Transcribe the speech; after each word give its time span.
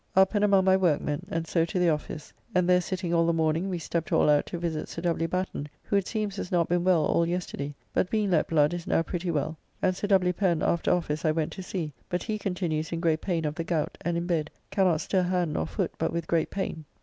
Up 0.15 0.33
and 0.33 0.43
among 0.43 0.65
my 0.65 0.75
workmen, 0.75 1.27
and 1.29 1.45
so 1.45 1.63
to 1.63 1.77
the 1.77 1.89
office, 1.89 2.33
and 2.55 2.67
there 2.67 2.81
sitting 2.81 3.13
all 3.13 3.27
the 3.27 3.33
morning 3.33 3.69
we 3.69 3.77
stept 3.77 4.11
all 4.11 4.31
out 4.31 4.47
to 4.47 4.57
visit 4.57 4.89
Sir 4.89 5.03
W. 5.03 5.27
Batten, 5.27 5.69
who 5.83 5.95
it 5.95 6.07
seems 6.07 6.37
has 6.37 6.51
not 6.51 6.67
been 6.67 6.83
well 6.83 7.05
all 7.05 7.23
yesterday, 7.27 7.75
but 7.93 8.09
being 8.09 8.31
let 8.31 8.47
blood 8.47 8.73
is 8.73 8.87
now 8.87 9.03
pretty 9.03 9.29
well, 9.29 9.59
and 9.79 9.95
Sir 9.95 10.07
W. 10.07 10.33
Pen 10.33 10.63
after 10.63 10.91
office 10.91 11.23
I 11.23 11.29
went 11.29 11.51
to 11.51 11.61
see, 11.61 11.93
but 12.09 12.23
he 12.23 12.39
continues 12.39 12.91
in 12.91 12.99
great 12.99 13.21
pain 13.21 13.45
of 13.45 13.53
the 13.53 13.63
gout 13.63 13.95
and 14.01 14.17
in 14.17 14.25
bed, 14.25 14.49
cannot 14.71 15.01
stir 15.01 15.21
hand 15.21 15.53
nor 15.53 15.67
foot 15.67 15.91
but 15.99 16.11
with 16.11 16.25
great 16.25 16.49
pain. 16.49 16.85